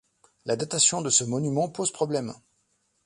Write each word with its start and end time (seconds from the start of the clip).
La 0.47 0.55
datation 0.55 1.01
de 1.03 1.11
ce 1.11 1.23
monument 1.23 1.69
pose 1.69 1.91
problème. 1.91 2.33